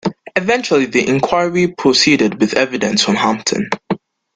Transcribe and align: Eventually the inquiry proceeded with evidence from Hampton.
Eventually 0.35 0.87
the 0.87 1.07
inquiry 1.07 1.67
proceeded 1.67 2.41
with 2.41 2.55
evidence 2.55 3.03
from 3.03 3.13
Hampton. 3.13 3.69